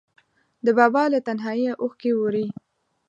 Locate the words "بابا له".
0.77-1.19